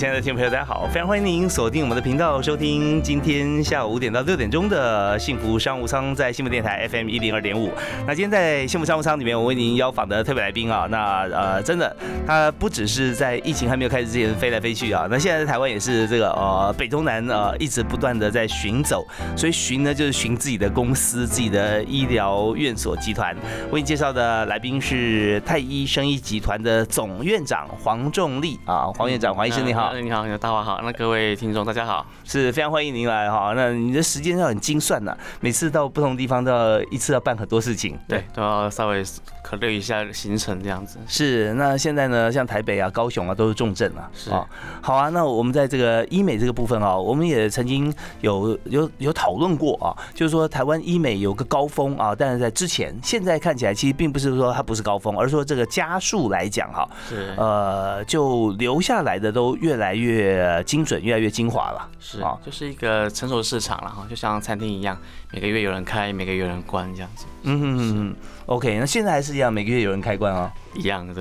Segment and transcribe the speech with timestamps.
[0.00, 0.88] 亲爱的听众朋友，大家好！
[0.90, 7.70] 非常欢迎您锁定我们的频道，收听今天下午五点到六点钟的幸福商务舱，在幸福电台 FM 一零二点五。
[8.06, 11.94] 那今天在幸福商务舱里面，我为您邀访的特别来宾啊，那呃，真的，
[12.26, 19.06] 他不只是在疫情还没有开始之前飞来飞去啊，那现在在台湾也是这个呃北中南呃一直不断的在寻走，
[19.36, 23.36] 所以寻呢就是寻自己的公司、自己的医疗院所集团。
[23.70, 29.89] 为你介绍的来宾是太医生医集团的总院长黄仲立啊，黄院长，黄医生你好。
[29.98, 33.52] 你好，大华好，那各位听众大家好，是非常欢迎您来哈。
[33.56, 39.02] 那你的时间要很精算呐，每次到不同地方都要一次要办很多事情，对，都要稍微
[39.50, 40.98] 考虑一下行程这样子。
[41.08, 44.46] 是，那现在呢，像台北啊、高雄啊都是重症啊，是啊。
[44.82, 47.90] 好啊，那我们在这个医美这个部分啊，我们也曾经
[48.20, 59.70] 有有有讨论过啊，就是说台湾医美有个高峰啊，但是在之前，现在看起来其实并不是说它不是高峰，而是说这个加速来讲哈，是呃，就留下来的都越。
[59.70, 61.88] 越来越精准，越来越精华了。
[62.00, 64.98] 是啊，就是一个成熟市场了哈，就像餐厅一样，
[65.32, 67.26] 每个月有人开，每个月有人关这样子。
[67.42, 68.16] 嗯嗯嗯。
[68.46, 71.14] OK，那现在还是一样，每个月有人开关哦，一样的。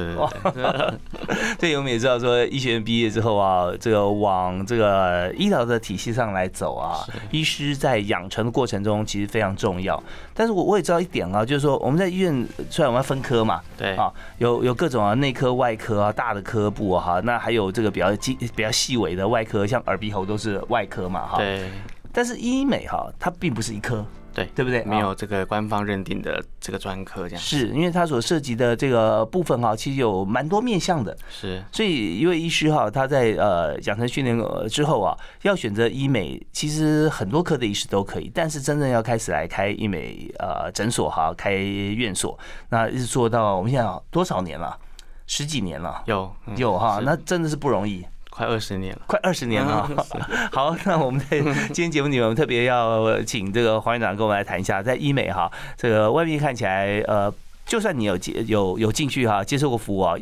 [1.59, 10.01] 对， 我们也知道说，医学院毕业之后啊，这个往这个医疗的体系上来走啊，医师在养成的过程中其实非常重要。
[10.33, 12.33] 但是我我也知道一点啊，就是说我们在医院
[12.71, 21.37] 虽然我们要分科嘛，对啊，有有各种啊内科、外科啊大的科部哈，那还有这个比较精比较细微的外科，像耳鼻喉都是外科嘛哈。
[21.37, 21.69] 对。
[22.11, 24.05] 但是医美哈，它并不是一科。
[24.31, 24.83] 对，对不对？
[24.83, 31.17] 没有这个官方认定的这个专科，这样是因为它所涉及的这个部分哈，其实有蛮多面向的。
[31.29, 34.39] 是，所以一位医师哈，他在呃养成训练
[34.69, 42.37] 之后啊，要选择医美，其实很多科的医师都可以，但是真正要开始来开医美呃诊所哈，开院所，
[42.69, 44.77] 那一直做到我们现在多少年了？
[45.25, 48.05] 十几年了，有有哈，那真的是不容易。
[48.39, 49.85] 快二十年了，快二十年了。
[50.49, 51.41] 好，那我们在
[51.75, 57.29] 今天节目里面，我们特别要请这个黄院长跟我们来谈一下，在医美哈，这个外面看起来，呃，
[57.65, 60.15] 就算你有接有有进去哈，接受过服务啊，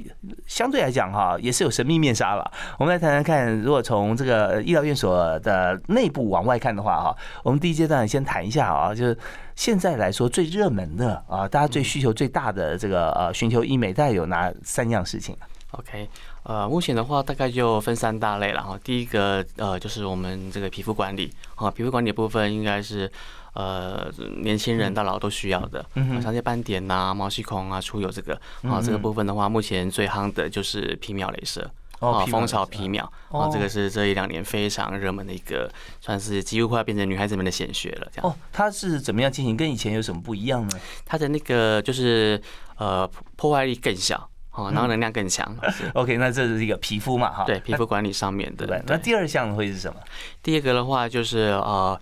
[0.47, 2.51] 相对来讲哈，也是有神秘面纱了。
[2.79, 9.15] 我们来谈谈看，如果从这个医疗院所的内部往外看的话哈，我们第一阶段先谈一下啊，就是
[9.55, 15.37] 现在来说最热门的啊，大家最需求最大的这个呃寻求医美，大概有哪三样事情
[15.71, 16.09] OK。
[16.43, 18.79] 呃，目前的话大概就分三大类了哈。
[18.83, 23.11] 第一个呃，就是我们这个皮肤管理啊，皮肤管理部分应该是
[23.53, 24.09] 呃
[24.41, 31.69] 年轻人到老都需要的，嗯像些斑点呐、毛细孔啊、出油这个啊，这个部分的话，目前最夯的就是皮秒镭射
[31.99, 35.69] 哦，蜂巢皮秒啊，这个是这一两年非常热门的一个，
[35.99, 38.07] 算是几乎快要变成女孩子们的显学了。
[38.13, 39.57] 这样哦，它是怎么样进行？
[39.57, 40.79] 跟以前有什么不一样呢？
[41.05, 42.41] 它的那个就是
[42.77, 44.29] 呃破坏力更小。
[44.57, 45.55] 哦，然后能量更强。
[45.93, 47.43] OK，那这是一个皮肤嘛，哈。
[47.45, 48.65] 对，皮肤管理上面的。
[48.65, 48.81] 对。
[48.87, 49.99] 那第二项会是什么？
[50.41, 51.99] 第二个的话就是呃，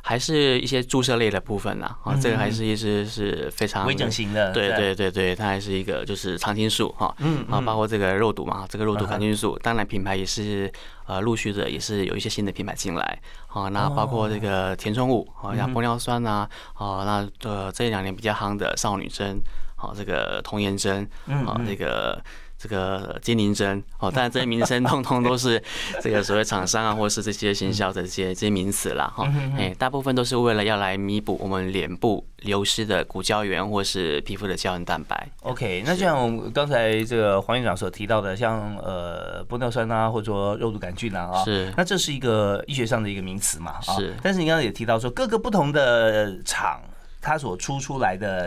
[0.00, 1.98] 还是一些注射类的部分啦。
[2.04, 4.52] 啊，这个还是一直是非常微整形的。
[4.52, 7.14] 对对对对，它还是一个就是常青素哈。
[7.18, 7.44] 嗯。
[7.50, 10.72] 啊，包括这个肉毒嘛，这个肉毒抗菌素，当然品牌也是
[11.06, 13.20] 呃陆续的也是有一些新的品牌进来。
[13.48, 16.48] 啊，那包括这个填充物，啊像玻尿酸呐，
[16.78, 19.38] 哦，那呃这两年比较夯的少女针。
[19.78, 21.08] 好，这个童颜针，
[21.46, 22.20] 好，这个
[22.58, 25.62] 这个精灵针，哦，当然这些名称通通都是
[26.02, 29.24] 这个所谓厂商啊，或是这些行销的这些这些名词啦，哈，
[29.56, 35.28] 哎，大部分都是为了要来弥补我们脸部流失的骨胶原或是皮肤的胶原蛋白。
[35.42, 46.80] OK，那像刚才这个黄院长所提到的，像呃玻尿酸啊，或者说肉毒杆菌啊，啊，是，那这是一个医学上的一个名词嘛，是，但是你刚刚也提到说各个不同的厂。
[47.20, 48.46] 它所出出来的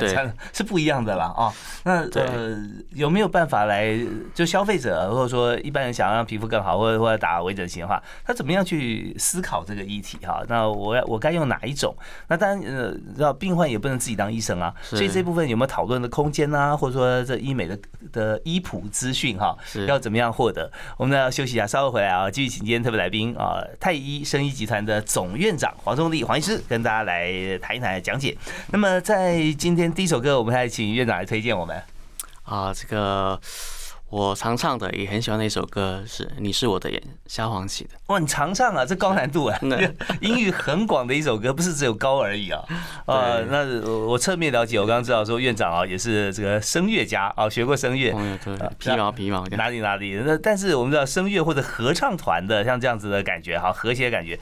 [0.54, 1.54] 是不一样的啦啊，
[1.84, 2.58] 那呃
[2.92, 3.98] 有没有办法来
[4.34, 10.44] 就消费者或者说一般人想要让皮肤更好或者或者打微整形的话，他怎么样去思考这个议题哈？
[10.48, 11.96] 那我要我该用哪一种？
[12.28, 16.76] 那当然呃，知道病患也不能自己当医生啊，所以这部分有没有讨论的空间啊？
[16.76, 17.78] 或者说这医美的
[18.12, 19.58] 的医普资讯哈，
[19.88, 20.72] 要怎么样获得？
[20.98, 28.38] 我们呢要休息一下，稍后回来啊，继续请今天特别来宾啊，太医生医集团的总院长黄忠立黄医师跟大家来谈一谈讲解。
[28.69, 31.81] 那么在今天第一首歌，我们还请院长来推荐我们。
[32.44, 33.40] 啊，这个。
[34.12, 37.92] 我常唱的也很喜欢的一首歌是《你是我的眼》，萧煌奇的。
[38.08, 39.58] 哇，你常唱啊，这高难度啊，
[40.19, 42.62] 音域 很广的一首歌，不是只有高而已啊。
[43.08, 48.12] 呃，那我侧面了解，我刚刚知道说院长啊也是这个声乐家啊，学过声乐。
[48.78, 50.22] 皮毛皮毛，哪里哪里？
[50.25, 54.38] 那但是我们知道声乐或者合唱团的像这样子的感觉哈，和谐感觉，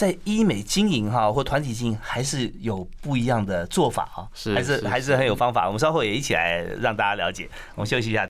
[0.00, 4.24] 在医美经营哈或团体经营还是有不一样的做法啊，
[4.54, 5.66] 还是还是很有方法。
[5.66, 7.46] 我们稍后也一起来让大家了解。
[7.74, 8.26] 我们休息一下。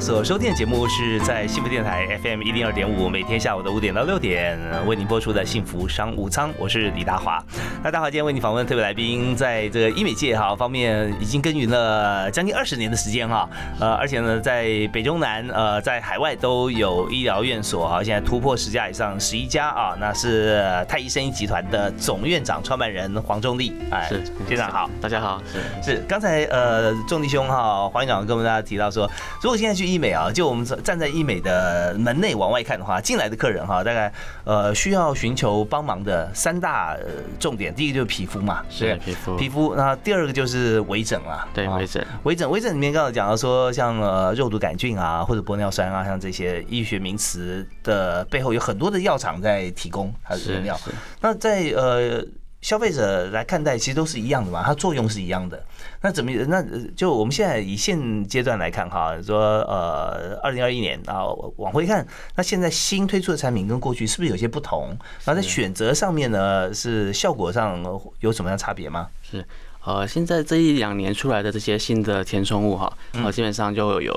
[0.00, 7.42] 所收听的节目是在幸福电台 FM 一零二点五，每天下午的五点到六点为您播出的幸福商务舱，我是李大华。
[7.84, 13.46] 那大华今天为您访问特别来宾，在这个医美界哈方面已经耕耘了将近二十年的时间哈，
[13.78, 25.42] 呃，而且呢，在北中南呃，在海外都有医疗院所哈，现在突破十家以上，十一家啊，那是太医生医集团的总院长、创办人黄仲立，哎，是院长好，大家好，
[25.82, 29.06] 是是，刚才呃，仲弟兄哈，黄院长跟我们大家提到说，
[29.42, 29.89] 如果现在去。
[29.90, 34.12] 医美啊，就我们站在医美的门内往外看的话，进来的客人哈，大概
[34.44, 36.96] 呃需要寻求帮忙的三大
[37.38, 50.78] 重点，第一个就是皮肤嘛，是皮肤，皮肤，那第二个就是微整了，对，微整，微整，微整里面刚才讲到说，像呃肉毒杆菌啊，或者玻尿酸啊，像这些医学名词的背后，有很多的药厂在提供它的原料。
[51.20, 52.24] 那在呃。
[52.60, 55.62] 消费者来看待，其实都是一样的嘛，它作用是一样的。
[56.02, 56.30] 那怎么？
[56.46, 56.62] 那
[56.94, 61.24] 就我们现在以现阶段来看哈，说呃，二零二一年啊，
[61.56, 64.88] 往回看，那现在新推出的产品跟过去是不是有些不同？
[65.24, 67.82] 然后在选择上面呢，是效果上
[68.20, 69.08] 有什么样差别吗？
[69.22, 69.44] 是。
[69.84, 74.14] 呃，现在这一两年出来的这些新的填充物哈，呃，基本上就有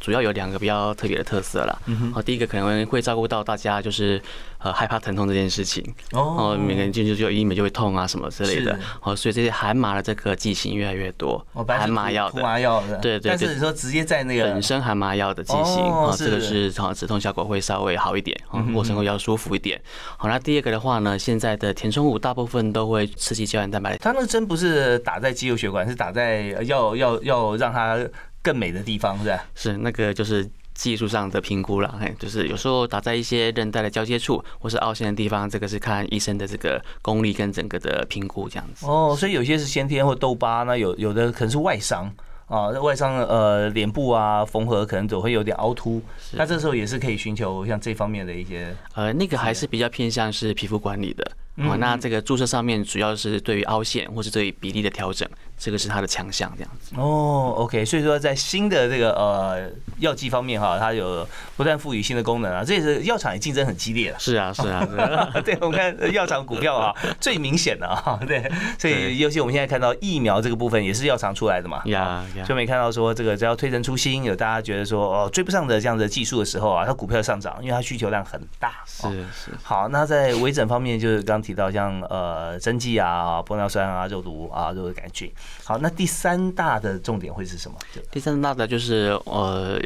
[0.00, 1.82] 主要有两个比较特别的特色了。
[2.14, 4.20] 哦，第一个可能会照顾到大家就是
[4.58, 5.84] 呃害怕疼痛这件事情。
[6.10, 8.76] 哦，每个人进去就医美就会痛啊什么之类的。
[9.02, 11.44] 哦，所以这些含麻的这个剂型越来越多。
[11.68, 12.42] 含麻药的。
[12.42, 12.96] 麻药的。
[12.96, 13.30] 对对。
[13.30, 18.36] 但是你说直接在那个本身含麻药的剂型啊，这个是啊止痛效果会稍微好一点，
[18.72, 19.80] 过程会要舒服一点。
[20.16, 23.96] 好，那第二个的话呢，现在的填充物大部分都会刺激胶原蛋白。
[23.98, 25.00] 它那个针不是。
[25.04, 27.98] 打在肌肉血管是打在要要要让它
[28.42, 29.44] 更美的地方，是吧？
[29.54, 38.86] 是那个就是技术上的评估了，嘿，就是有时候打在一些韧带的交接处或是凹陷的地方，这个是看医生的这个功力跟整个的评估这样子。
[38.86, 42.10] 哦，所以有些是先天或痘疤，那有有的可能是外伤。
[42.46, 46.02] 啊，外伤呃，脸部啊缝合可能总会有点凹凸，
[46.32, 51.76] 那这时候也是可以寻求像这方面的一些呃，那个还是比较偏向是皮肤管理的啊。
[51.76, 55.28] 那这个注射上面主要是对于凹陷或是对于比例的调整。
[55.56, 64.18] 这个是它的强项，这样子哦，OK，所以说在新的这个呃药剂方面哈，它有不断赋予新的功能啊，这也是药厂也竞争很激烈了。
[64.18, 64.86] 是啊，是啊，
[65.44, 78.74] 对，我们看药厂股票啊， 最明显的啊， 对，所以尤其我们现在看到疫苗这个部分也是药厂出来的嘛，呀，就没看到说这个只要推陈出新，有大家觉得说哦追不上的这样的技术的时候啊，它股票上涨，因为它需求量很大。
[78.84, 79.52] 是是。
[79.62, 85.32] 好，那在微整方面，就是刚刚提到像呃针剂啊、玻尿酸啊、肉毒啊、肉的杆菌。
[85.64, 87.76] 好，那第三大的重点会是什么？
[88.10, 89.80] 第三大的就是呃，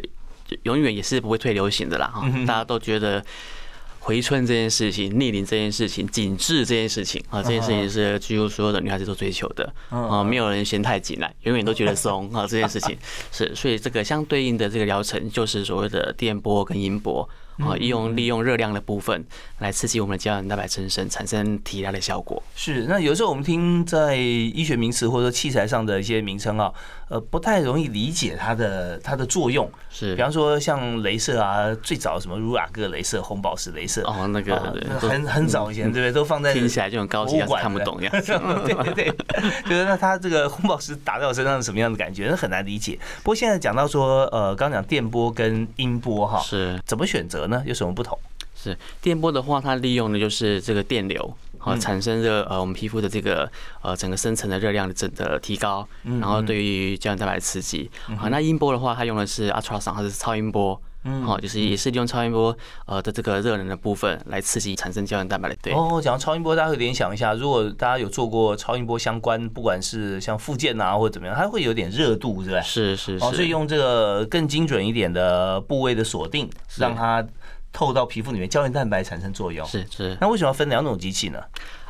[0.63, 2.27] 永远也是不会退流行的啦哈。
[2.45, 3.23] 大家都觉得
[3.99, 12.45] 回春这件事情、逆龄这件事情、紧致这件事情啊，这件事情是几乎所有的女孩子都追求的啊，没有人嫌太紧了，永远都觉得松啊。
[12.47, 12.97] 这件事情
[13.31, 17.27] 是，所以这个相对应的这个疗程就是所谓的电波跟音波。
[17.59, 19.25] 啊，利用利用热量的部分
[19.59, 22.41] 来刺激我们的胶原蛋白增生，产生提拉的效果。
[22.55, 26.73] 是，那有时候我们听在医学名词或者器材上的一些名称啊，
[27.09, 29.69] 呃，不太容易理解它的它的作用。
[29.89, 34.55] 是，比方说像镭射啊，最早什么如雅各镭射、红宝石镭射，哦，那个
[34.99, 36.11] 很很早以前，对不对？
[36.11, 38.09] 都放在听起来就很高级，看不懂呀。
[38.13, 39.13] 对对对，
[39.63, 42.27] 就是那它这个红宝石打在我身上是什么样的感觉？
[42.29, 42.97] 那很难理解。
[43.23, 47.47] 不过现在讲到说，呃，刚讲电波跟音波哈，是怎么选择？
[47.47, 48.15] 呢有什么不同？
[48.55, 53.49] 是电波的话，它利用的就是这个电流，好产生热呃我们皮肤的这个
[53.81, 57.91] 呃整个深层的热量的整的提高，然后对于胶原蛋白的刺激。
[58.17, 65.55] 好，那音波的话，它用的是 ultrasound，它是超音波，嗯好就是也是利用超音波呃的这个热能的部分来刺激产生胶原蛋白的。
[65.61, 72.61] 对哦，讲到超音波，大家可以联想一下，如果大家有做过超音波相关，不管是像附件啊或者怎么样，它会有点热度，是吧？
[72.61, 73.25] 是是是。
[73.25, 77.25] 哦，所以用这个更精准一点的部位的锁定，让它。
[77.71, 80.17] 透到皮肤里面，胶原蛋白产生作用是是。
[80.19, 81.39] 那为什么要分两种机器呢？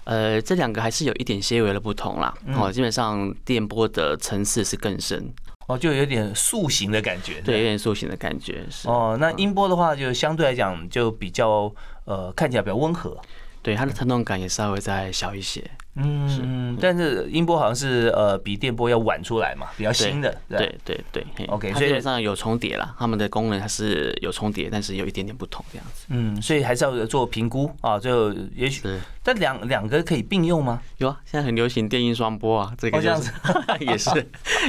[0.05, 2.33] 呃，这两个还是有一点些微的不同啦。
[2.55, 5.31] 哦，基本上电波的层次是更深。
[5.67, 7.39] 哦，就有点塑形的感觉。
[7.41, 8.65] 对，有点塑形的感觉。
[8.71, 11.71] 是哦，那音波的话，就相对来讲就比较
[12.05, 13.15] 呃，看起来比较温和。
[13.61, 15.63] 对，它的疼痛感也稍微再小一些。
[16.01, 20.35] 嗯，但是音波好像是呃比电波要晚出来嘛，比较新的。
[20.47, 26.05] 对对对，OK，所以基本上有重叠了，它们的功能还是有重叠，但是有一点点不同这样子。
[26.09, 28.87] 嗯，所以还是要做评估啊，就也许，
[29.23, 30.81] 但两两个可以并用吗？
[30.97, 33.31] 有啊，现在很流行电音双波啊，这个这样子
[33.81, 34.09] 也是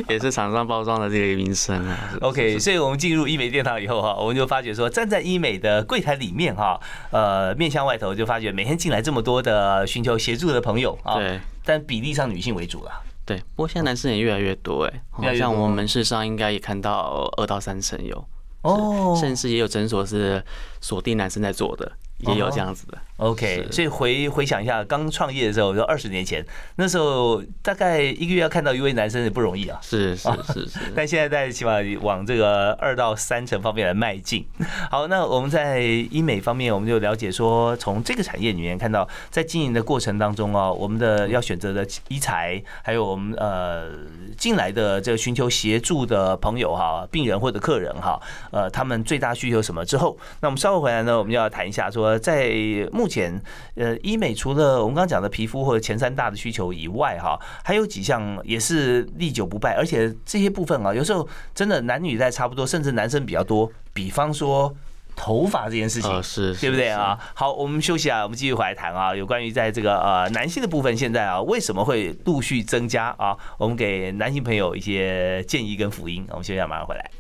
[0.09, 1.97] 也是厂商包装的这个名声啊。
[2.21, 11.20] OK，所以我们进入医美殿堂以后哈，我们就发觉说，站在医美的柜台里面哈，呃，面向外头就发觉每天进来这么多的寻求协助的朋友啊。
[11.23, 11.41] 对。
[11.65, 13.39] 但比例上女性为主啦，对。
[13.55, 18.25] 不过现在男生也越来越多哎，好像我们门市上应该也看到二到三成有，
[18.63, 20.45] 哦，甚至也有诊所是
[20.81, 21.93] 锁定男生在做的。
[22.21, 26.45] 也有这样子的，OK，所以回回想一下，刚创业的时候，就二十年前，
[26.77, 29.79] 那时候大概一个月要看到一位男生也不容易啊。
[29.81, 34.45] 是是是是， 但现在在起码往这个二到三成方面来迈进。
[34.91, 43.91] 好，那我们在医美方面，我们就了解说，从这个产业里面看到，在经营的过程当中啊，我们的要选择的医材，还有我们呃
[44.37, 52.01] 进来的这个寻求协助的朋友哈，病人或者客人哈，呃，他们最大需求什么之后，那我们稍后回来呢，我们就要谈一下说。
[52.11, 52.51] 呃，在
[52.91, 53.43] 目前，
[53.75, 63.69] 呃，医美除了我们刚刚讲的皮肤或者前三大的需求以外，哈，还有几项也是历久不败，而且这些部分啊，有时候真的男女在差不多，甚至男生比较多。
[63.93, 64.73] 比方说
[65.17, 67.19] 头发这件事情，是，对不对啊？
[67.35, 73.37] 好，我们休息啊，我们继续回来谈啊，有关于在这个呃男性的部分，现在啊为什么会陆续增加啊？
[73.59, 76.25] 我们给男性朋友一些建议跟福音。
[76.31, 77.11] 我们休息下，马上回来。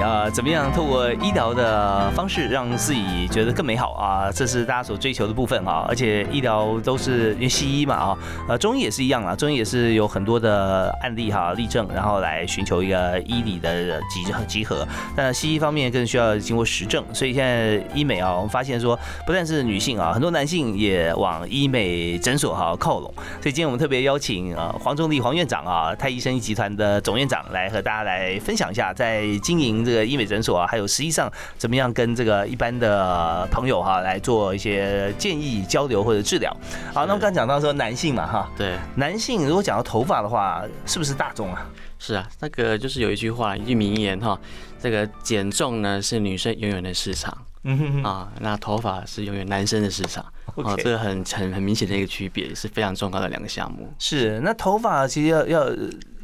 [0.00, 4.30] 啊，怎么样透过医疗的方式让自己觉得更美好啊？
[4.32, 5.84] 这是大家所追求的部分啊！
[5.88, 14.86] 而且医疗都是因为西医嘛啊，呃，中医也是一样啊，中医也是有很多的案例哈、例证，然后来寻求一个医理的集集合。
[15.16, 18.94] 但西医方面更需要经过实证，所以现在医美啊，我们发现说，
[19.26, 23.12] 不但是女性啊，很多男性也往医美诊所哈靠拢。
[23.40, 29.87] 所以今天我们特别邀请啊黄忠立黄院长啊，太医生医集团的总院长来和大家来分享一下在经营。
[29.88, 36.54] 这个医美诊所啊，还有实际上怎么样跟这个一般的朋友哈来做一些建议交流或者治疗。
[36.92, 41.66] 好，那我刚讲到说男性嘛哈，对，男性如果讲到头发的话，是不是大众啊？
[41.98, 44.38] 是啊，那个就是有一句话，一句名言哈，
[44.78, 50.24] 这个减重呢是女生永远的市场，嗯啊，那头发是永远男生的市场。
[50.64, 53.92] 啊，这个很很很明显的一个区别，是非常重要的两个项目。
[53.98, 55.70] 是，那头发其实要要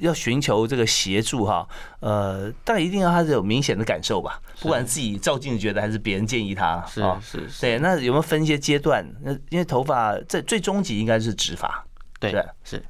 [0.04, 1.66] 要寻求这个协助哈，
[2.00, 7.60] 呃，但一定要他是有明显的感受吧，不管自己照镜子觉得还是别人建议他，是是是。
[7.62, 9.04] 对，那有没有分一些阶段？
[9.22, 11.84] 那因为头发在最终极应该是植发。
[12.20, 12.32] 对，
[12.64, 12.82] 是，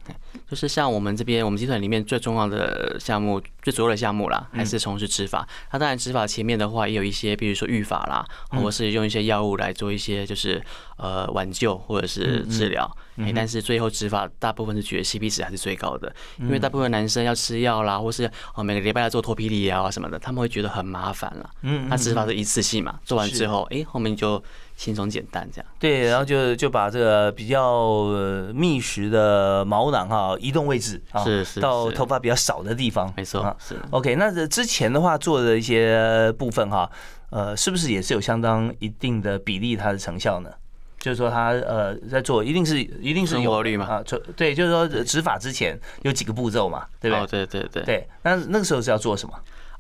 [0.49, 5.49] 就是像我们这边，我们集团里面最重要的项目，最主要的项目啦，还是从事执法。
[5.73, 10.63] 那当然，执法前面的话，也有一些，比如说预法啦，或者是用一些药物来做一些，就是
[10.99, 12.89] 呃挽救或者是治疗。
[13.17, 21.51] 哎，但是最后执法大部分是觉得 CP 值还是最高的，因为大部分男生要吃药啦，或是哦每个礼拜要做脱皮理疗啊什么的，他们会觉得很麻烦了。
[21.63, 24.41] 嗯，那植发是一次性嘛，做完之后，哎，后面就。
[24.77, 28.05] 轻松简单这样，对，然后就就把这个比较
[28.53, 34.17] 密实的毛囊哈移动位置啊，是是，到头发比较少的地方，没错，是 OK。
[34.17, 36.91] 那这之前的话做的一些部分哈，
[37.31, 40.51] 呃，是不是也是有相当一定的比例它的成效呢？
[40.99, 44.03] 就是说它呃在做一定是一定是有率嘛啊，
[44.35, 47.23] 对，就是说植发之前有几个步骤嘛，对不对？
[47.23, 49.35] 哦，对对对，对，那那个时候是要做什么？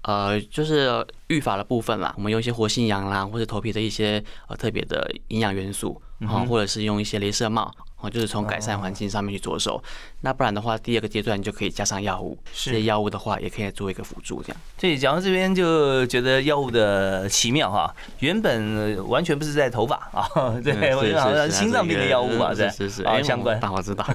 [0.05, 7.75] 呃，就是育法的部分啦，我们用一些活性氧啦，或者头皮的一些呃特别的营养元素，啊，或者是用一些镭射帽。
[8.11, 9.83] 就是从改善环境上面去着手，
[10.21, 12.39] 那不然的话，第二个阶段就可以加上药物。
[12.53, 14.57] 这些药物的话，也可以做一个辅助，这样。
[14.79, 20.29] 所以讲到这边就觉得药物的奇妙哈，原本完全不是在头发啊，
[20.63, 23.59] 对，我觉得好像心脏病的药物嘛，是是是，啊相关。
[23.61, 24.07] 大我知道，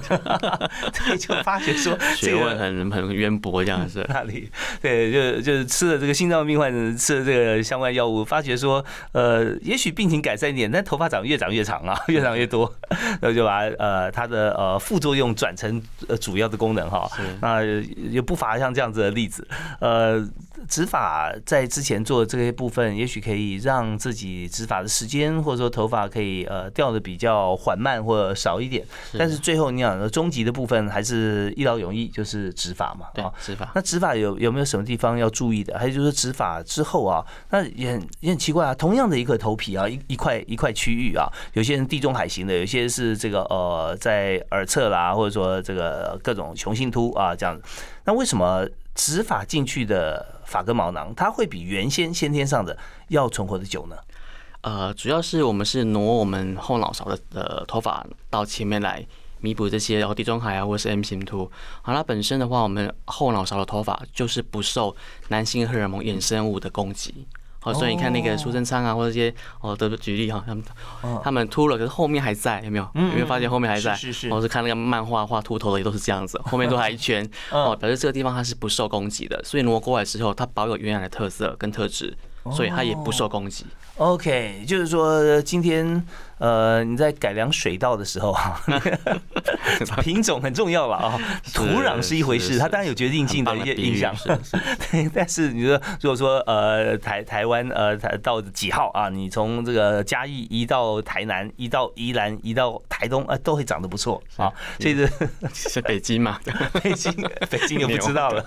[0.92, 4.04] 对，就发觉说 学问很很渊博这样是。
[4.08, 12.72] 那里对，就就是吃了这个心脏病患者吃了这个相关药物，发觉说呃，也许病情改善一点，但头发长越长越长啊，越长越多，
[13.20, 13.60] 然后就把。
[13.80, 17.10] 呃，它的呃副作用转成呃主要的功能哈，
[17.40, 17.62] 那
[18.10, 19.48] 也不乏像这样子的例子。
[19.80, 20.22] 呃，
[20.68, 28.84] 植发在之前做的这些部分，也许可以让自己植发的时间，或者说头发可以呃掉的比较缓慢或者少一点。
[29.18, 33.06] 但是最后你想的终极的部分还是一劳永逸，就是植发嘛。
[33.14, 33.70] 对，植发。
[33.74, 35.78] 那植发有有没有什么地方要注意的？
[35.78, 38.74] 还有就是植发之后啊，那也很也很奇怪啊。
[38.74, 47.62] 同样的一个头皮啊，一一块一块区域啊，有些人地中海型的，有些是这个呃在耳侧啦，或者说这个各种雄性秃啊这样子。
[48.04, 48.68] 那为什么？
[48.92, 52.76] 植发进去的发根毛囊，它会比原先先天上的
[53.08, 53.96] 要存活的久呢？
[54.62, 59.06] 呃，主要是我们是挪我们后脑勺的呃头发到前面来，
[59.38, 61.50] 弥补这些然后地中海啊或者是 M 型秃。
[61.80, 64.94] 好，它本身的话，我们后脑勺的头发就是不受
[65.28, 67.26] 男性荷尔蒙衍生物的攻击。
[67.60, 70.64] 好，所以你看那个苏贞昌啊，或者一些哦，都举例哈，他们
[71.22, 72.88] 他们秃了，可是后面还在，有没有？
[72.94, 73.94] 有没有发现后面还在？
[73.94, 74.30] 是是。
[74.30, 82.16] 我是看那个漫画画秃头的也都是这样子， 后面都还一圈哦，表示这个地方它是不受攻击的，所以挪过来之后，它保有原来的特色跟特质，
[82.52, 83.66] 所以它也不受攻击。
[83.96, 86.04] OK，就是说今天。
[86.40, 88.34] 呃，你在改良水稻的时候，
[90.02, 91.18] 品种很重要了啊。
[91.52, 94.14] 土壤是一回事，它当然有决定性的一些影响。
[94.90, 104.50] 对，但是你说，如果说呃台台湾呃台到几号啊，你从这个嘉义移到台南，移到宜兰，移到台东，呃，都会长得不错啊。
[104.78, 105.06] 所以这
[105.52, 106.40] 是北京嘛？
[106.82, 107.12] 北京，
[107.50, 108.42] 北京就不知道了。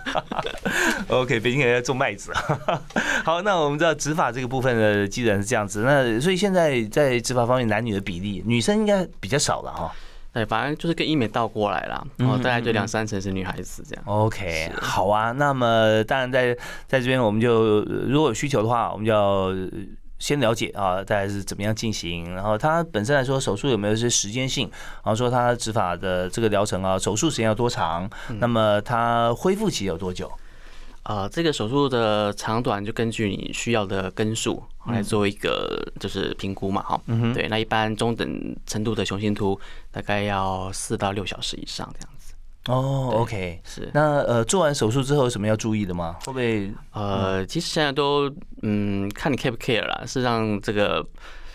[1.09, 2.33] OK，北京也在种麦子。
[3.23, 5.83] 好，那我们知道执法这个部分呢，基本是这样子。
[5.85, 9.93] 那所以现在在执法方面，男女的比例，女生应该比较少了哈。
[10.31, 14.03] 对，反正就是跟医美倒过来了，然后大概就两三成是女孩子这样。
[14.07, 15.31] OK，好啊。
[15.31, 16.55] 那么当然在
[16.87, 19.51] 在这边，我们就如果有需求的话，我们就要
[20.17, 22.33] 先了解啊，大概是怎么样进行。
[22.33, 24.67] 然后它本身来说，手术有没有一些时间性？
[25.03, 28.09] 然后说它植发的这个疗程啊，手术时间要多长？
[28.39, 30.31] 那么它恢复期有多久？
[31.03, 37.01] 呃，这个手术的长短就根据你需要的根数来做一个就是评估嘛，哈，
[37.33, 39.59] 对，那一般中等程度的雄性秃
[39.91, 42.33] 大概要四到六小时以上这样子。
[42.67, 43.91] 哦，OK，是。
[43.93, 46.15] 那呃，做完手术之后有什么要注意的吗？
[46.25, 46.71] 会不会？
[46.93, 51.05] 呃，其实现在都嗯，看你 care 不 care 啦，是让这个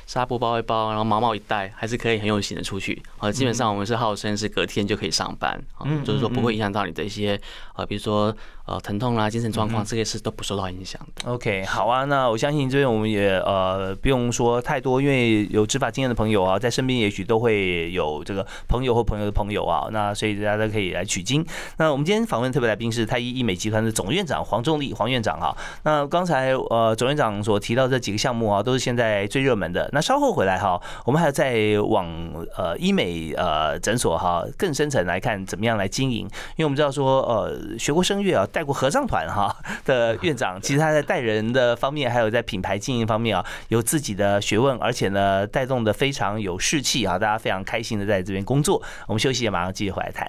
[0.07, 3.03] 纱布包一包，然后毛毛一戴，还是可以很有型的出去。
[3.21, 7.41] 呃，基本上我们是号称是隔天就可以上班，嗯，就是说不会影响到你的一些
[7.77, 8.37] 呃，比如说。
[8.69, 11.33] 呃，疼痛啦，精神状况这些事都不受到影响的。
[11.33, 21.43] OK，好啊，那我相信这边我们也呃不用说太多，因为有执法经验的朋友啊，在身边也许都会有这个朋友或朋友的朋友啊，那所以大家都可以来取经。
[21.79, 25.57] 那我们今天访问特别来宾是太医医美集团的总院长黄仲立黄院长哈。
[25.85, 29.89] 那刚才呃总院长所提到这几个项目啊，都是现在最热门的。
[29.95, 32.07] 那稍后回来哈，我们还要再往
[32.55, 36.27] 呃医美呃诊所哈更深层来看怎么样来经营，
[36.57, 38.47] 因为我们知道说呃学过声乐啊。
[38.59, 48.83] 带过合唱团哈 的院长，其实他在带人的方面，还有在品牌经营方面啊，有自己的学问，而且呢，带动的非常有士气啊，大家非常开心的在这边工作。
[49.07, 50.29] 我们休息，马上继续回来谈。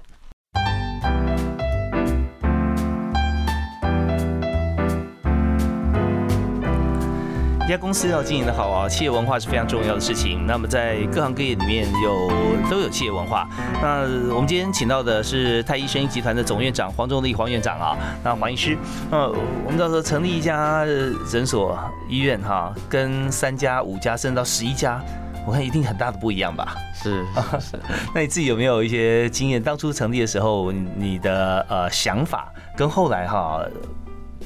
[7.70, 10.44] 一家公司要经营的好啊，企业文化是非常重要的事情。
[10.48, 12.28] 那么在各行各业里面有
[12.68, 13.48] 都有企业文化。
[13.80, 14.02] 那
[14.34, 17.96] 我们今天请到的是太医生医集团的总院长黄忠立黄院长啊。
[18.24, 18.76] 那黄医师，
[19.12, 19.32] 呃，
[19.64, 20.84] 我们到时候成立一家
[21.30, 21.78] 诊所
[22.10, 25.00] 医院哈，跟三家、五家甚至到十一家，
[25.46, 26.76] 我看一定很大的不一样吧？
[26.96, 27.24] 是
[27.60, 27.80] 是。
[28.16, 29.62] 那你自己有没有一些经验？
[29.62, 33.64] 当初成立的时候，你的呃想法跟后来哈？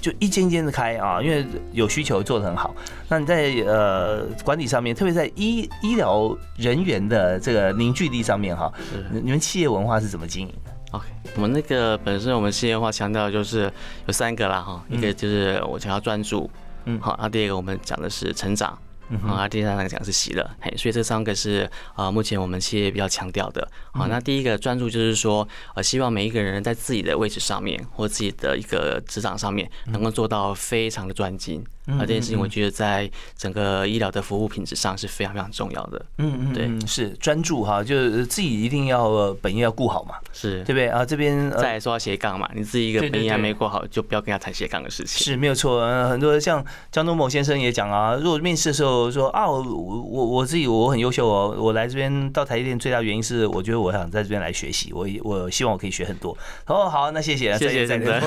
[0.03, 2.75] 就一间一间的开啊，因为有需求做的很好。
[3.07, 8.69] 那你在呃管理上面，特别在医医疗人员的这个凝聚力上面哈，
[9.09, 11.05] 你们企业文化是怎么经营的？OK，
[11.37, 13.71] 我们那个本身我们企业文化强调就是
[14.05, 16.51] 有三个啦哈，一个就是我想要专注，
[16.83, 18.77] 嗯，好，那第二个我们讲的是成长。
[19.27, 23.67] 啊，第三个讲是喜乐，嘿，所以这三个是啊，目前我们企业比较强调的。
[23.91, 31.63] 好，那第一个专注就是说，呃，希望每一个人在自己的位置上面或自己的一个职场上面，能够做到非常的专精。
[31.87, 36.05] 啊，这件事情我觉得在整个医疗的服务品质上是非常非常重要的。
[36.17, 41.05] 嗯嗯，对，是专注哈，就是自己一定要本业要顾好嘛，是对不对啊？
[41.05, 45.23] 这边再说到斜杠嘛，你自己一个本业还没过好，就不要跟他谈斜杠的事情。
[45.25, 56.37] 是没有错，很多像张忠谋先生也讲啊，如果面试的时候说啊，我我我自己我很优秀哦，我来这边到台积电最大原因是我觉得我想在这边来学习，我我希望我可以学很多。
[56.67, 58.21] 哦，好，那谢谢，谢谢，再见。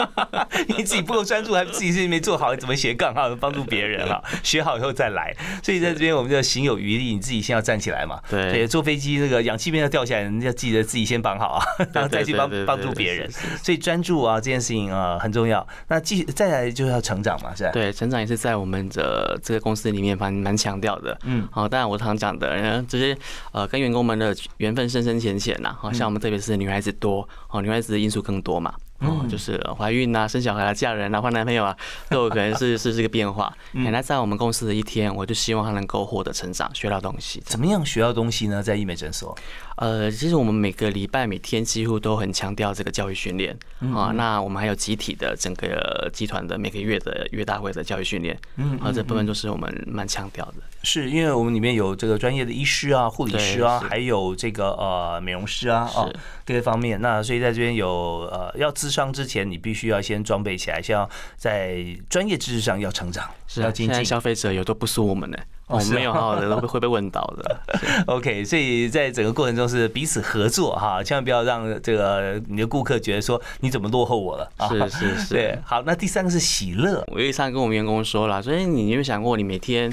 [0.68, 3.30] 你自己不够专注，还自己事情没做好，怎么斜杠哈？
[3.40, 5.34] 帮助别人哈，学好以后再来。
[5.62, 8.20] 所以在这边我们就行有余力，你自己先要站起来嘛。
[8.28, 13.30] 对，坐飞机那个氧气片要掉下来，你要记得自己先绑好啊，然后再去帮帮助别人。
[13.62, 15.66] 所以专注啊，这件事情啊很重要。
[15.88, 17.70] 那继续再来就是要成长嘛，是吧？
[17.72, 21.16] 对，成长也是在我们的这个公司里面蛮蛮强调的。
[21.24, 23.16] 嗯，好，当然我常讲的，这些
[23.52, 25.76] 呃跟员工们的缘分深深浅浅呐。
[25.78, 28.74] 好像我们特别是女孩子多，哦，女孩子的因素更多嘛。
[29.00, 31.76] 哦，就是怀孕啊、生小孩啊、嫁人啊、换男朋友啊，
[32.08, 33.52] 都有可能是是这个变化。
[33.72, 37.42] 原来在我们公司的一天，我就希望他能够获得成长，学到东西。
[37.44, 38.62] 怎么样学到东西呢？
[38.62, 39.36] 在医美诊所？
[39.80, 43.58] 呃，其实我们每个礼拜每天几乎都很强调这个教育训练
[43.94, 44.12] 啊。
[44.14, 50.56] 那我们还有集体的整个集团的每个月的月大会的教育训练，嗯，啊，这部分都是我们蛮强调的。
[50.82, 56.06] 是因为我们里面有这个专业的医师啊、护理师啊，还有这个呃美容师啊啊
[56.44, 57.00] 各个方面。
[57.00, 57.88] 那所以在这边有
[58.30, 63.94] 呃要智商之前，你必须要先装备起来，先要在专业知识上要成长，是要精进。
[63.94, 65.38] 现在消费者有都不输我们呢。
[65.70, 67.60] 我们没有好的会会被问到的。
[68.06, 74.68] OK，所以在整个过程中是彼此合作哈，千万不要让这个你的顾客觉得说你怎么落后我了啊。
[74.68, 75.34] 是是是。
[75.34, 77.04] 对，好，那第三个是喜乐。
[77.08, 79.92] 我一上跟我们员工说了，所以你有没有想过，你每天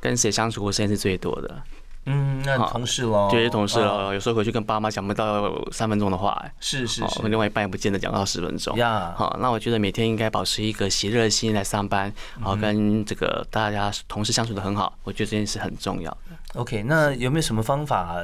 [0.00, 1.62] 跟谁相处过时间是最多的？
[2.06, 4.14] 嗯，那同事喽，就是同事了。
[4.14, 8.74] 有时候回去跟爸妈讲不到三分钟的话，哎，是是是，另外一半也不见得讲到十分钟。
[8.78, 12.10] 呀，好，那我觉得每天应该保持一个喜热的心来上班，
[12.40, 16.16] 好跟这个大家同事相处的很好，我觉得这件事很重要。
[16.54, 18.16] OK，那有没有什么方法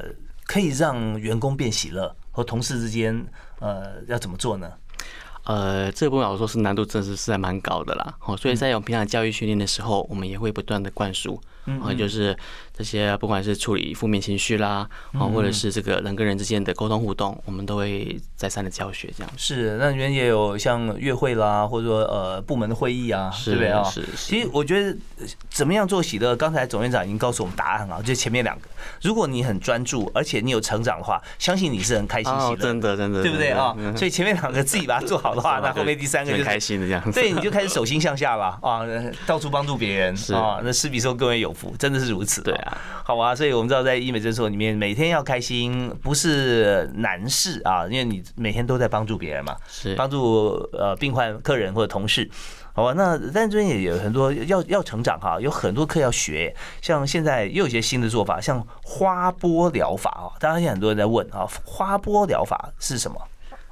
[0.46, 3.26] 可以让员工变喜乐，和同事之间，
[3.60, 4.72] 呃，要怎么做呢？
[5.44, 8.14] 呃，这部分我说是难度真是是在蛮高的啦。
[8.18, 11.38] 好，所以在我们平常教育训练的时候，我们也会不断的灌输，
[11.82, 12.34] 啊，就是。
[12.76, 19.32] 这些不管是处理负面情绪啦，啊，或者是这个人跟人之间的沟通互动，我们都会再三的教学这样。
[19.36, 23.82] 是，那里面也有像月会啦，或者说呃部门的会议啊，对不对啊？
[23.84, 24.04] 是。
[24.14, 24.94] 其实我觉得
[25.48, 28.68] 怎么样做喜乐，刚才总院长已经告诉我们答案了，就前面两个。
[29.00, 33.74] 如果你很专注，而且你有成长的话，相信你是很开心喜乐，真的真的，对不对啊？
[33.96, 37.12] 所以前面两个自己把它做好的话， 那后面第三个就开心的这样。
[37.12, 38.82] 对，你就开始手心向下了啊，
[39.26, 42.42] 到处帮助别人啊，那施比受更为有福，真的是如此。
[42.42, 42.78] 对啊。
[43.04, 52.28] 好啊，所以我们知道在医美诊所里面，每天要开心不是难事啊，因为你每天都在帮助别人嘛，是帮助呃病患、客人或者同事。
[52.72, 63.18] 好吧，那但这边也有很多要要成长哈，有很多课要学，像现在又有一些新的做法，像花波疗法啊，当然现在很多人在问啊，花波疗法是什么？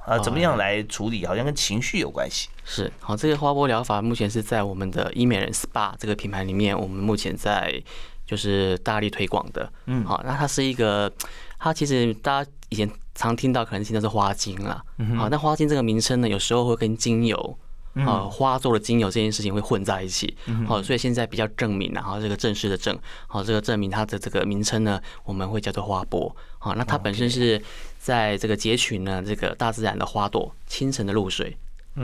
[0.05, 1.25] 啊，怎么样来处理？
[1.25, 2.49] 好像跟情绪有关系。
[2.63, 7.81] 是，好，这个花波疗法目前是在我们的医美人 SPA 这个品牌里面，我们目前在。
[8.27, 11.13] 就是大力推广的，嗯，好，那它是一个，
[11.59, 14.83] 它其实大家以前常听到，可能听到是花精啦，
[15.15, 17.55] 好，那花精这个名称呢，有时候会跟精油，
[17.95, 20.35] 啊，花做的精油这件事情会混在一起，
[20.67, 27.61] 好，所以现在比较证明，然后这个正式的证，好，这个证明它的这个名称呢，我们会叫做花波，好，那它本身是
[27.97, 31.55] 在这个截取呢这个大自然的花朵清晨的露水。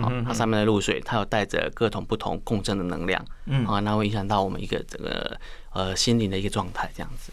[0.02, 5.38] 好，它上面的露水，它有带着各种不同共振的能量，嗯，好，那会影响到我们一个这个
[5.74, 7.30] 呃心灵的一个状态，这样子。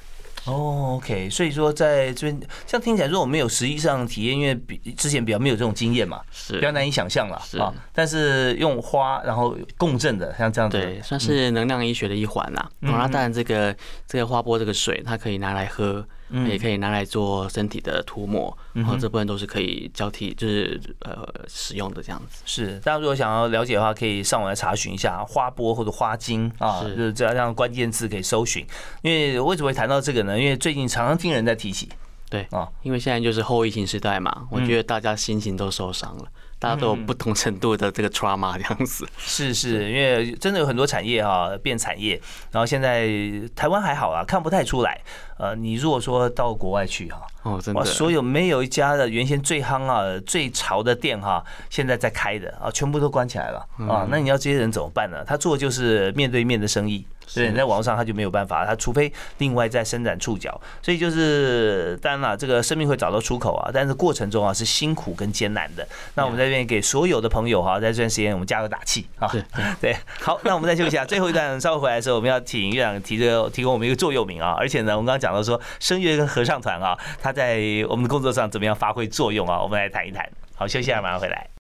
[0.49, 7.73] 哦，OK，所以说在这边，像听起来说我们有实际上体验，因为比之前比较没有这种经验嘛，是比较难以想象了啊。
[7.93, 12.69] 但是用花然后共振的，像这样子，对，算是能量医学的一环啦。
[12.81, 16.05] 然后当然这个这个花波这个水，它可以拿来喝。
[16.47, 22.43] 也可以拿来做身体的涂抹，然后这部分都是可以交替，就是呃使用的这样子。
[22.45, 28.67] 是，大家如果想要了解的话，可以上网来查询一下花波或者花精啊，就是这样关键字可以搜寻。
[29.03, 30.39] 因为为什么会谈到这个呢？
[30.39, 31.89] 因为最近常常听人在提起。
[32.31, 36.25] 对啊，因为现在就是后疫情时代嘛，我觉得大家心情都受伤了。
[36.59, 43.09] 大家都有不同程度的这个 trauma 这样子，是是，因为真的有很多产业哈变产业，然后现在
[43.55, 45.01] 台湾还好啊，看不太出来。
[45.39, 54.05] 呃，你如果说到国外去哈，哦，真的，所有没有一家的原先最夯啊、最潮的店哈，现在在开的啊，全部都关起来了啊。
[54.11, 55.25] 那你要这些人怎么办呢？
[55.25, 57.07] 他做就是面对面的生意。
[57.35, 65.87] 对，在网络上他就没有办法，他除非另外再伸展触角，所以就是当然了，这个生命会找到出口啊，但是过程中啊是辛苦跟艰难的。
[66.15, 69.31] 那我们在这边给所有的朋友哈，在这段时间我们加油打气啊。
[69.81, 80.29] 对，好，那我们再休息一下， 最后一段稍后回来的时候，我们要请院长提个提供我们一个座右铭啊，而且呢，我们刚刚讲到说声乐跟合唱团啊，他在我们的工作上怎么样发挥作用啊，我们来谈一谈。
[80.55, 81.58] 好，休息一下，马上回来。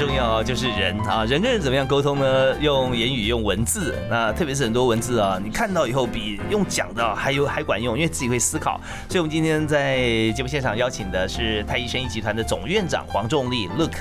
[0.00, 2.56] 重要啊，就是人啊，人跟人怎么样沟通呢？
[2.58, 8.80] 用言语，用文字，那特别是很多文字啊，你看到以后比用讲的还有还管用，因为自己会思考。
[9.10, 9.98] 所以，我们今天在
[10.32, 13.92] 节目现场邀请的是太医生意集团的总院长黄仲立 Look，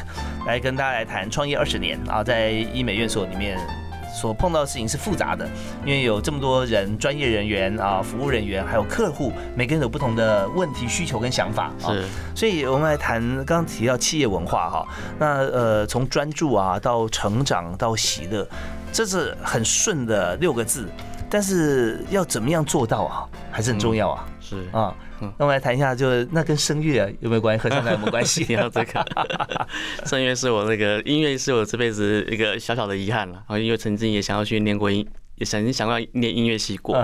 [0.48, 3.60] 来跟大家来谈创业二十年啊，在医美院所里面。
[4.14, 5.48] 所碰到的事情是复杂的，
[5.86, 11.96] 因为有这么多人、专业人员啊、服务人员，还有客户，每个人有不同的问题、需求跟想法啊。
[12.36, 18.48] 所以我们来谈刚刚提到企业文化哈，那呃，从专注啊到成长到喜乐，
[18.92, 20.88] 这是很顺的六个字，
[21.30, 23.28] 但是要怎么样做到啊，
[23.60, 24.26] 还是很重要啊。
[24.40, 24.96] 是啊。
[25.20, 27.64] 那我们来谈一下，就是那跟声乐有没有关系？
[27.64, 28.46] 和唱团有没有关系？
[28.48, 29.06] 你要这个，
[30.08, 33.34] 声乐是我那个音乐是我这辈子一个小小的遗憾了。
[33.34, 36.98] 然后，因为曾经也想要去念过音，也曾经想要念音乐系过，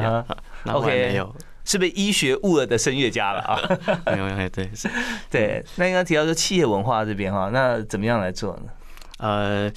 [0.63, 3.59] 那后来没有，是被医学误了的声乐家了啊？
[4.07, 4.69] 没有，没有，对，
[5.29, 5.65] 对。
[5.75, 8.71] 那刚刚提到说企业文化这边哈，那怎么样来做呢？
[9.17, 9.69] 呃，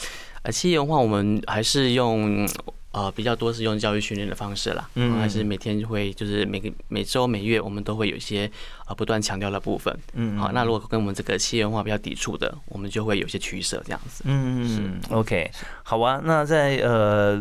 [0.53, 2.47] 企业文化我们还是用。
[2.93, 8.51] 呃，比较多是用教育训练的方式啦，嗯，还是每天会就是每个每周每月我们都会有一些
[8.87, 15.51] 呃不断强调的部分，嗯，好，那如果跟我们这个企业文化比较抵触的，我们就会有些取舍这样子，嗯嗯，OK，
[15.83, 17.39] 好啊，那在呃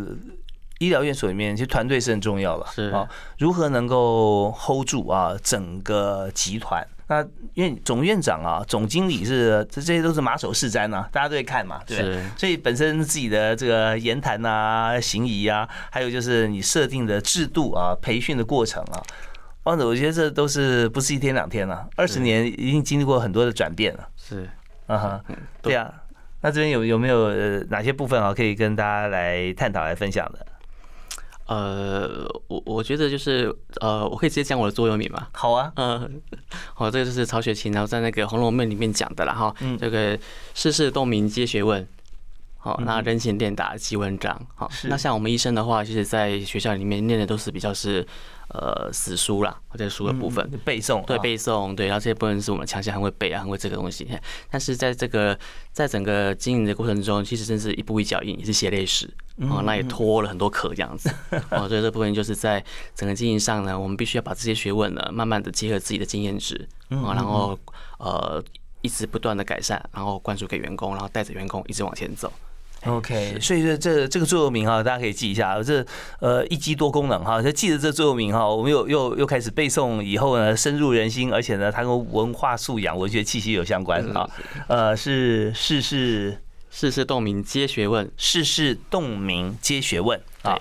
[0.79, 2.11] 医疗院所里面，其实团队是。
[2.11, 3.07] 很重要的，是啊，
[3.37, 6.85] 如何能够 hold 住啊整个集团？
[7.09, 19.01] 那院总院长啊，总经理是这这些都是马首是瞻呐，大家都会看嘛，对所以本身自己的这个言谈啊、行仪啊，还有就是你设定的制度啊、培训的过程啊，
[19.63, 24.07] 汪总，我觉得这都是不是一天两天了，二十年已经经历过很多的转变了。
[24.17, 24.49] 是，
[24.85, 25.23] 啊哈，
[25.61, 25.93] 对啊。
[26.39, 27.33] 那这边有有没有
[27.69, 30.45] 哪些部分啊，可以跟大家来探讨、来分享的？
[31.47, 35.27] 呃，我我觉得就是呃，我可以直接讲我的座右铭嘛。
[35.33, 36.21] 好啊，嗯，
[36.73, 39.53] 好，这个就是曹雪芹然后在那个《红楼梦》里面讲的了哈。
[39.61, 39.77] 嗯。
[39.77, 40.17] 这个
[40.53, 41.87] 世事洞明皆学问，
[42.57, 44.39] 好，那人情练达即文章。
[44.55, 48.05] 好，那像我们医生的话，其实在学校里面念的都是比较是。
[48.49, 54.07] 呃，死书啦，或者书的部分背诵，对背诵，对，然后这些部分是我们强项，很会背啊，很会这个东西。
[54.49, 55.37] 但是在这个
[55.73, 59.05] 在整个经营的过程中，其实真是一步一脚印，也是血泪史
[59.41, 61.09] 啊，那也脱了很多壳这样子
[61.49, 61.67] 啊。
[61.67, 62.63] 所以这部分就是在
[62.95, 67.59] 整个经营上呢，我们必须要把这些学问呢，慢慢的结合自己的经验值啊，然后
[67.99, 68.41] 呃，
[68.81, 72.31] 一直不断的改善，然后灌输给员工，然后带着员工一直往前走。
[72.87, 75.61] OK，所以说这这个座右铭哈，大家可以记一下。
[75.61, 75.85] 这
[76.19, 78.47] 呃一机多功能哈，就记得这座右铭哈。
[78.47, 84.29] 我们又又又开始背诵以后呢，深入人心，而且呢，它跟文化素养、文学气息有相关啊。
[84.67, 86.37] 呃，是世事
[86.69, 90.59] 世事洞明皆学问，世事洞明皆学问啊。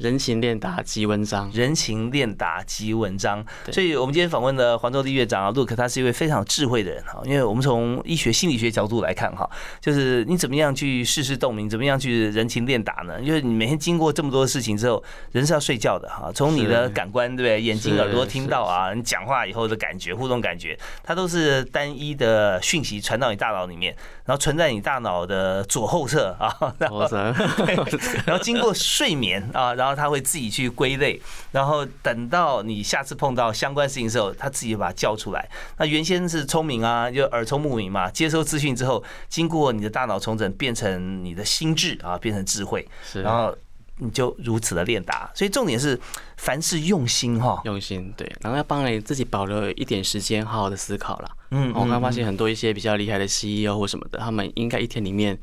[0.00, 3.44] 人情练达即文章，人情练达即文章。
[3.70, 7.20] 所以，我们今天访问的黄州的院长啊，Look，他是一位非常有智慧的人哈。
[7.26, 13.20] 因为我们从医学心理学角度来看哈，就是你怎么样去世事洞明，怎么样去人情练达呢？
[13.20, 16.32] 因为你每天经过这么多事情之后，人是要睡觉的哈。
[16.34, 17.60] 从你的感官，对不对？
[17.60, 27.06] 眼睛、耳朵听到啊，你讲话以后的感觉、互动感觉，它都是单一的讯息传到你大脑里面，然后存在你大脑的左后侧啊，然后
[28.24, 29.89] 然后经过睡眠啊，然后。
[29.94, 31.20] 他会自己去归类，
[31.52, 35.48] 然后等到你下次碰到相关事情的时候，他自己把它叫出来。
[35.78, 43.56] 那原先是聪明啊，就耳聪目明嘛，接收资讯之后，经过你的大脑重整，变成你的心智啊，变成智慧，然后
[43.98, 45.30] 你就如此的练达。
[45.34, 45.98] 所以重点是
[46.36, 51.30] 凡事用心哈，用心对，然后要帮你自己保留一点时间，好好的思考了。
[51.50, 55.38] 嗯，我刚发现很多一些比较厉害的 CEO 或什么的，他们应该一天里面。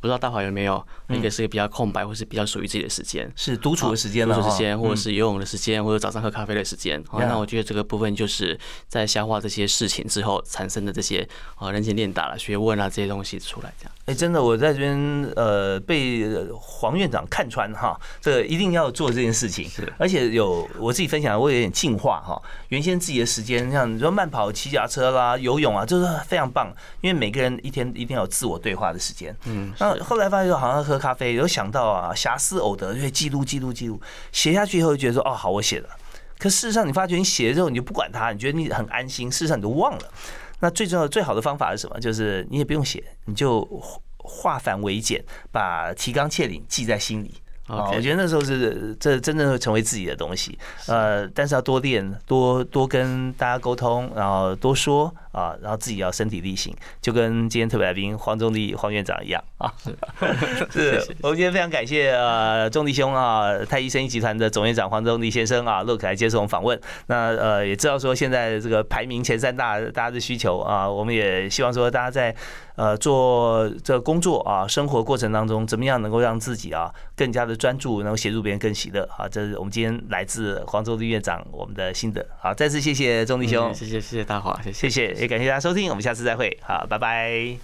[0.00, 7.02] 不知道大华有没有那个是个比较空白，或是比较属于自己的时间，是独处的时间，独处时间，或者是游泳的时间，或者早上喝咖啡的时间。
[7.12, 8.58] 那我觉得这个部分就是
[8.88, 13.92] 在消化这些事情之后产生的这些啊人情练达了学问啊这些东西出来，这样。
[14.06, 14.96] 哎，真的，我在这边
[15.36, 16.26] 呃被
[16.58, 19.68] 黄院长看穿哈，这一定要做这件事情。
[19.68, 22.40] 是，而且有我自己分享，我有点进化哈。
[22.68, 26.72] 原先自己的时间，像你说慢跑、骑脚车啦、游泳啊，就是非常棒。
[27.00, 29.34] 因为每个人一天一定要有自我对话的时间。
[29.44, 29.72] 嗯。
[29.78, 34.00] 那后来发现好像喝咖啡，有想到啊，瑕疵偶得，就会记录、记录、记录，
[34.32, 35.88] 写下去以后就觉得说，哦，好，我写了。
[36.38, 39.30] 可事实上，你发觉你写了之后，你就不管它，你觉得你很安心。
[39.30, 40.04] 事实上，你都忘了。
[40.60, 41.98] 那最重要、最好的方法是什么？
[41.98, 43.66] 就是你也不用写，你就
[44.18, 47.34] 化繁为简，把提纲挈领记在心里
[47.66, 47.90] 啊。
[47.90, 50.56] 我觉得那时候是这真正会成为自己的东西。
[50.86, 59.72] 呃，但是要多练，多多跟大家沟通，然后多说啊，然后自己要身体力行，就跟今天特别来宾黄忠立黄院长一样啊。
[60.70, 66.78] 是，我们今天非常感谢呃忠立兄啊，太医生意集团的总院长黄忠立先生啊，乐可来接受我们访问。
[67.06, 72.34] 那呃也知道说现在这个排名前三大大家的需求啊，我们也希望说大家在
[72.76, 79.28] 呃做这工作啊生活过程当中，怎么样能够让自己啊更加的专注，能够协助别人更喜乐啊。
[79.28, 82.24] 这是我们今天来自黄州的院长我们的心得。
[82.40, 87.58] 好，再次谢谢钟立兄，谢谢谢谢大华，谢谢谢，也感谢大家收听，我们下次再会，好，拜拜。